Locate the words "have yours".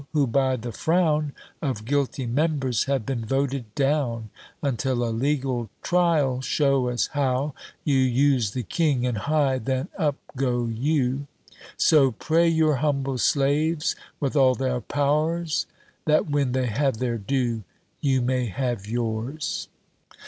18.47-19.67